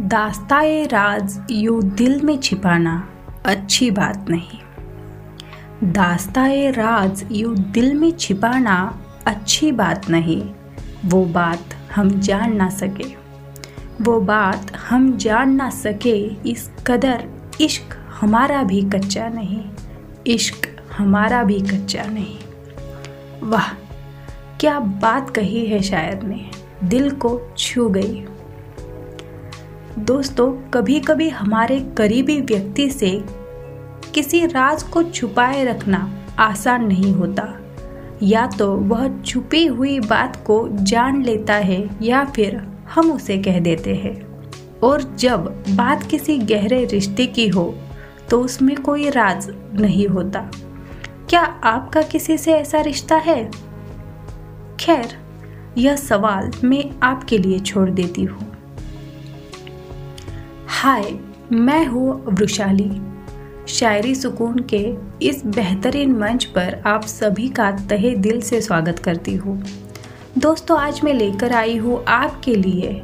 दास्ताए 0.00 0.84
राज 0.84 1.40
you 1.50 1.82
दिल 1.82 2.20
में 2.22 2.38
छिपाना 2.38 3.08
अच्छी 3.46 3.90
बात 3.90 4.26
नहीं। 4.30 4.58
दास्ताए 5.92 6.70
राज 6.70 7.28
यू 7.32 7.54
दिल 7.54 7.94
में 7.94 8.12
छिपाना 8.12 9.04
अच्छी 9.26 9.72
बात 9.72 10.10
नहीं। 10.10 10.50
वो 11.04 11.24
बात 11.24 11.64
हम 11.94 12.10
जान 12.10 12.56
ना 12.56 12.70
सके। 12.70 13.04
वो 14.02 14.20
बात 14.20 14.72
हम 14.76 15.16
जान 15.16 15.52
ना 15.52 15.70
सके 15.70 16.16
इस 16.50 16.70
कदर 16.86 17.24
इश्क 17.60 17.96
हमारा 18.20 18.62
भी 18.62 18.82
कच्चा 18.82 19.28
नहीं। 19.28 19.64
इश्क 20.26 20.68
हमारा 20.98 21.42
भी 21.42 21.60
कच्चा 21.60 22.02
नहीं। 22.02 22.38
वाह, 23.42 23.74
क्या 24.60 24.80
बात 24.80 25.30
कही 25.30 25.66
है 25.66 25.82
शायर 25.82 26.22
ने। 26.22 26.50
दिल 26.84 27.10
को 27.10 27.54
छू 27.58 27.88
गई। 27.88 28.26
दोस्तों 29.98 30.50
कभी 30.70 30.98
कभी 31.00 31.28
हमारे 31.28 31.78
करीबी 31.98 32.40
व्यक्ति 32.40 32.88
से 32.90 33.10
किसी 34.14 34.44
राज 34.46 34.82
को 34.82 35.02
छुपाए 35.02 35.64
रखना 35.64 35.98
आसान 36.38 36.84
नहीं 36.84 37.12
होता। 37.12 37.46
या 38.22 38.46
तो 38.46 38.74
वह 38.74 39.08
छुपी 39.22 39.64
हुई 39.66 39.98
बात 40.00 40.36
को 40.36 40.68
जान 40.72 41.22
लेता 41.22 41.54
है 41.54 41.88
या 42.02 42.24
फिर 42.24 42.56
हम 42.94 43.10
उसे 43.12 43.38
कह 43.38 43.58
देते 43.60 43.94
हैं। 43.94 44.14
और 44.82 45.02
जब 45.14 45.64
बात 45.70 46.02
किसी 46.02 46.38
गहरे 46.38 46.84
रिश्ते 46.84 47.26
की 47.26 47.48
हो 47.48 47.74
तो 48.30 48.40
उसमें 48.40 48.76
कोई 48.76 49.08
राज 49.10 49.50
नहीं 49.74 50.06
होता। 50.08 50.50
क्या 51.30 51.40
आपका 51.64 52.02
किसी 52.02 52.38
से 52.38 52.52
ऐसा 52.52 52.80
रिश्ता 52.80 53.16
है? 53.16 53.50
खैर, 54.80 55.16
यह 55.78 55.96
सवाल 55.96 56.50
मैं 56.64 56.84
आपके 57.02 57.38
लिए 57.38 57.58
छोड़ 57.58 57.88
देती 57.90 58.24
हूँ। 58.24 58.49
हाय, 60.82 61.14
मैं 61.52 61.86
हूँ 61.86 62.24
वृशाली 62.26 62.90
शायरी 63.68 64.14
सुकून 64.14 64.58
के 64.74 64.94
इस 65.26 65.46
बेहतरीन 65.46 66.12
मंच 66.12 66.44
पर 66.44 66.82
आप 66.86 67.04
सभी 67.04 67.48
का 67.48 67.70
तहे 67.70 68.14
दिल 68.14 68.40
से 68.40 68.60
स्वागत 68.60 68.98
करती 68.98 69.34
हूँ। 69.34 69.64
दोस्तों, 70.38 70.78
आज 70.78 71.00
मैं 71.04 71.14
लेकर 71.14 71.52
आई 71.52 71.76
हूँ 71.76 72.04
आपके 72.04 72.54
लिए 72.54 73.02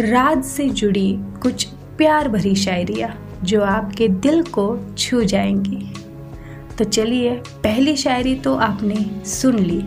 राज 0.00 0.44
से 0.44 0.68
जुड़ी 0.68 1.18
कुछ 1.42 1.64
प्यार 1.98 2.28
भरी 2.28 2.54
शायरियाँ, 2.54 3.40
जो 3.44 3.62
आपके 3.62 4.08
दिल 4.08 4.42
को 4.42 4.94
छू 4.98 5.22
जाएँगी। 5.22 5.92
तो 6.78 6.84
चलिए, 6.84 7.34
पहली 7.34 7.96
शायरी 7.96 8.34
तो 8.34 8.54
आपने 8.54 9.24
सुन 9.24 9.58
ली। 9.58 9.84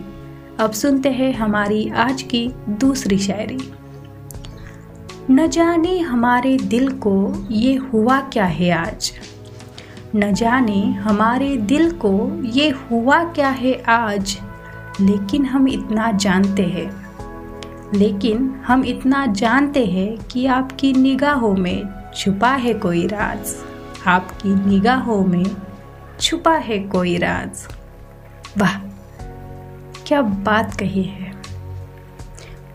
अब 0.60 0.72
सुनते 0.72 1.08
हैं 1.08 1.34
हमारी 1.34 1.90
आज 1.90 2.22
की 2.22 2.48
दूसरी 2.68 3.18
शायरी। 3.18 3.58
न 5.30 5.48
जाने 5.48 5.98
हमारे 5.98 6.56
दिल 6.56 6.88
को 6.92 7.46
ये 7.50 7.74
हुआ 7.74 8.20
क्या 8.20 8.44
है 8.44 8.70
आज? 8.70 9.12
न 10.16 10.32
जाने 10.32 10.92
हमारे 10.92 11.56
दिल 11.56 11.90
को 11.90 12.42
ये 12.44 12.70
हुआ 12.70 13.24
क्या 13.24 13.48
है 13.48 13.82
आज? 13.82 14.38
लेकिन 15.00 15.46
हम 15.46 15.68
इतना 15.68 16.12
जानते 16.12 16.62
हैं। 16.62 17.02
लेकिन 17.94 18.60
हम 18.66 18.84
इतना 18.84 19.26
जानते 19.26 19.86
हैं 19.86 20.18
कि 20.18 20.46
आपकी 20.46 20.92
निगाहों 20.92 21.54
में 21.54 21.82
छुपा 22.16 22.50
है 22.50 22.74
कोई 22.74 23.06
राज। 23.06 23.56
आपकी 24.06 24.68
निगाहों 24.68 25.24
में 25.24 25.46
छुपा 26.20 26.54
है 26.54 26.78
कोई 26.78 27.16
राज। 27.16 27.68
वाह, 28.58 28.78
क्या 30.06 30.22
बात 30.22 30.74
कही 30.74 31.02
है। 31.02 31.31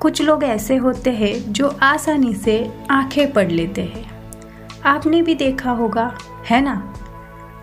कुछ 0.02 0.22
लोग 0.22 0.44
ऐसे 0.44 0.76
होते 0.76 1.10
हैं 1.10 1.34
जो 1.54 1.68
आसानी 1.84 2.34
से 2.34 2.72
आँखें 2.92 3.32
पढ़ 3.34 3.52
लेते 3.52 3.82
हैं। 3.84 4.06
आपने 4.86 5.22
भी 5.22 5.36
देखा 5.36 5.72
होगा, 5.72 6.12
है 6.46 6.62
ना? 6.62 6.94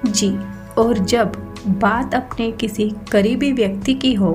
जी, 0.07 0.31
और 0.79 0.99
जब 0.99 1.37
बात 1.81 2.15
अपने 2.15 2.51
किसी 2.53 2.91
करीबी 3.13 3.53
व्यक्ति 3.53 3.95
की 3.95 4.13
हो 4.15 4.35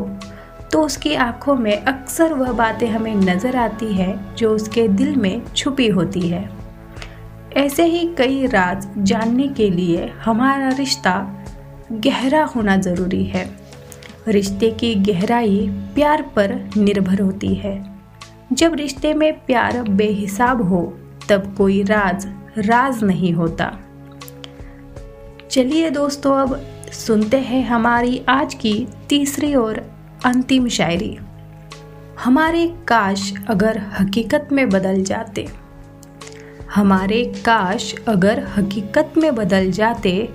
तो 0.71 0.81
उसकी 0.81 1.13
आँखों 1.15 1.55
में 1.55 1.75
अक्सर 1.75 2.33
वह 2.33 2.51
बातें 2.51 2.87
हमें 2.87 3.15
नज़र 3.15 3.55
आती 3.55 3.93
है 3.93 4.35
जो 4.35 4.53
उसके 4.55 4.87
दिल 4.87 5.15
में 5.15 5.41
छुपी 5.47 5.87
होती 5.87 6.27
है। 6.27 6.49
ऐसे 7.57 7.83
ही 7.83 8.07
कई 8.17 8.45
राज 8.47 8.87
जानने 8.99 9.47
के 9.47 9.69
लिए 9.69 10.11
हमारा 10.23 10.69
रिश्ता 10.69 11.15
गहरा 11.91 12.43
होना 12.45 12.77
ज़रूरी 12.77 13.23
है। 13.25 13.58
रिश्ते 14.29 14.69
की 14.71 14.95
गहराई 14.95 15.67
प्यार 15.95 16.21
पर 16.35 16.53
निर्भर 16.77 17.21
होती 17.21 17.53
है। 17.55 17.73
जब 18.53 18.73
रिश्ते 18.73 19.13
में 19.13 19.33
प्यार 19.45 19.81
बेहिसाब 19.81 20.61
हो, 20.61 20.81
तब 21.29 21.53
कोई 21.57 21.83
राज 21.83 22.27
राज 22.57 23.03
नहीं 23.03 23.33
होता। 23.33 23.71
चलिए 25.51 25.89
दोस्तों, 25.89 26.35
अब 26.37 26.61
सुनते 26.91 27.37
हैं 27.37 27.67
हमारी 27.67 28.21
आज 28.29 28.53
की 28.53 28.87
तीसरी 29.09 29.53
और 29.55 29.77
अंतिम 30.25 30.67
शायरी। 30.67 31.17
हमारे 32.23 32.67
काश 32.87 33.33
अगर 33.47 33.81
हकीकत 33.99 34.49
में 34.51 34.69
बदल 34.69 35.03
जाते। 35.03 35.47
हमारे 36.75 37.23
काश 37.45 37.93
अगर 38.07 38.43
हकीकत 38.57 39.13
में 39.17 39.33
बदल 39.35 39.71
जाते 39.71 40.29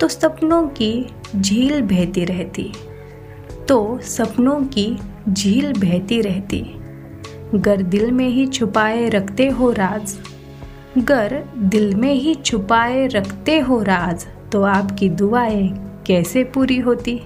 तो 0.00 0.08
सपनों 0.08 0.66
की 0.68 1.06
झील 1.36 1.80
बहती 1.82 2.24
रहती। 2.24 2.72
तो 3.72 3.98
सपनों 4.02 4.60
की 4.60 4.98
झील 5.28 5.72
बहती 5.72 6.20
रहती। 6.20 6.74
गर 7.54 7.82
दिल 7.82 8.10
में 8.10 8.28
ही 8.28 8.46
छुपाए 8.46 9.08
रखते 9.08 9.48
हो 9.48 9.72
राज। 9.72 10.18
गर 10.98 11.44
दिल 11.58 11.94
में 11.94 12.14
ही 12.14 12.34
छुपाए 12.34 13.06
रखते 13.06 13.58
हो 13.58 13.82
राज। 13.82 14.26
तो 14.52 14.62
आपकी 14.62 15.08
दुआएँ 15.08 15.68
कैसे 16.06 16.44
पूरी 16.44 16.78
होती? 16.78 17.22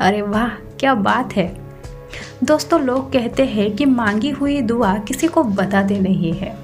अरे 0.00 0.22
वाह, 0.22 0.48
क्या 0.48 0.94
बात 0.94 1.36
है। 1.36 1.58
दोस्तों, 2.44 2.80
लोग 2.80 3.12
कहते 3.12 3.44
हैं 3.44 3.76
कि 3.76 3.84
मांगी 3.84 4.30
हुई 4.30 4.60
दुआ 4.60 4.98
किसी 4.98 5.26
को 5.26 5.42
बताते 5.42 6.00
नहीं 6.00 6.32
है। 6.32 6.58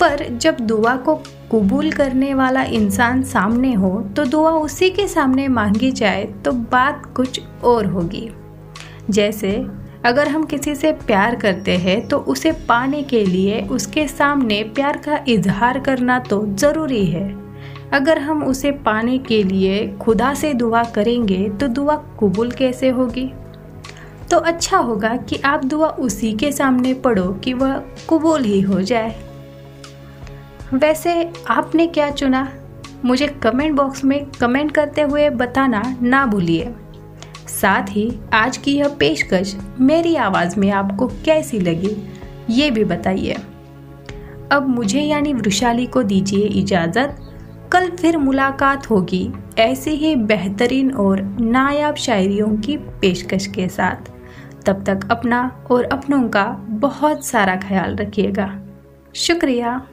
पर 0.00 0.28
जब 0.36 0.56
दुआ 0.60 0.96
को 0.96 1.22
कबूल 1.54 1.90
करने 1.92 2.32
वाला 2.34 2.62
इंसान 2.62 3.22
सामने 3.22 3.72
हो 3.74 3.90
तो 4.16 4.24
दुआ 4.24 4.50
उसी 4.50 4.88
के 4.90 5.06
सामने 5.08 5.48
मांगी 5.48 5.90
जाए 5.92 6.24
तो 6.44 6.52
बात 6.52 7.06
कुछ 7.16 7.40
और 7.64 7.86
होगी। 7.86 8.28
जैसे, 9.10 9.50
अगर 10.06 10.28
हम 10.28 10.44
किसी 10.44 10.74
से 10.74 10.92
प्यार 10.92 11.34
करते 11.34 11.76
हैं 11.76 12.00
तो 12.08 12.18
उसे 12.18 12.52
पाने 12.68 13.02
के 13.02 13.24
लिए 13.24 13.60
उसके 13.70 14.06
सामने 14.08 14.62
प्यार 14.74 14.96
का 14.96 15.18
इजहार 15.28 15.78
करना 15.78 16.18
तो 16.18 16.44
ज़रूरी 16.46 17.04
है। 17.06 17.28
अगर 17.92 18.18
हम 18.18 18.42
उसे 18.44 18.70
पाने 18.70 19.18
के 19.18 19.42
लिए 19.42 19.86
खुदा 20.00 20.32
से 20.34 20.52
दुआ 20.54 20.82
करेंगे 20.84 21.48
तो 21.50 21.68
दुआ 21.68 21.96
कबूल 22.20 22.50
कैसे 22.50 22.88
होगी? 22.88 23.32
तो 24.30 24.38
अच्छा 24.38 24.78
होगा 24.78 25.16
कि 25.16 25.40
आप 25.44 25.64
दुआ 25.64 25.88
उसी 25.88 26.32
के 26.32 26.52
सामने 26.52 26.94
पढ़ो 26.94 27.32
कि 27.34 27.52
वह 27.52 27.76
कबूल 28.10 28.44
ही 28.44 28.60
हो 28.60 28.80
जाए। 28.82 29.14
वैसे 30.74 31.32
आपने 31.48 31.86
क्या 31.86 32.10
चुना? 32.10 32.48
मुझे 33.04 33.26
कमेंट 33.26 33.76
बॉक्स 33.76 34.04
में 34.04 34.26
कमेंट 34.40 34.72
करते 34.72 35.02
हुए 35.02 35.30
बताना 35.30 35.96
ना 36.02 36.26
भूलिए। 36.26 36.74
साथ 37.48 37.82
ही 37.90 38.18
आज 38.34 38.56
की 38.56 38.76
यह 38.76 38.88
पेशकश 38.88 39.56
मेरी 39.80 40.16
आवाज़ 40.16 40.60
में 40.60 40.70
आपको 40.70 41.06
कैसी 41.06 41.60
लगी, 41.60 41.96
ये 42.50 42.70
भी 42.70 42.84
बताइए। 42.84 43.36
अब 44.52 44.68
मुझे 44.68 45.00
यानी 45.00 45.32
वृशाली 45.32 45.86
को 45.86 46.02
दीजिए 46.02 46.46
इजाज़त। 46.46 47.16
कल 47.72 47.90
फिर 47.90 48.18
मुलाकात 48.18 48.90
होगी 48.90 49.32
ऐसे 49.58 49.90
ही 49.90 50.16
बेहतरीन 50.16 50.90
और 50.90 51.22
नायाब 51.40 51.94
शायरियों 51.94 52.56
की 52.56 52.76
पेशकश 52.76 53.46
के 53.46 53.68
साथ। 53.68 54.12
तब 54.66 54.84
तक 54.84 55.10
अपना 55.10 55.64
और 55.70 55.84
अपनों 55.84 56.28
का 56.28 56.44
बहुत 56.68 57.24
सारा 57.24 57.56
ख्याल 57.56 57.96
रखिएगा। 57.96 58.60
शुक्रिया। 59.14 59.86